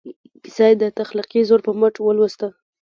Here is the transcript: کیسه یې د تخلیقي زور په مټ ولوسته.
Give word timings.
کیسه 0.43 0.65
یې 0.69 0.75
د 0.81 0.83
تخلیقي 0.99 1.41
زور 1.49 1.59
په 1.67 1.71
مټ 1.79 1.95
ولوسته. 2.01 2.47